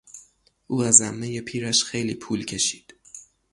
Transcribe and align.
او 0.67 0.83
از 0.83 1.01
عمهی 1.01 1.41
پیرش 1.41 1.83
خیلی 1.83 2.15
پول 2.15 2.45
کشید. 2.45 2.93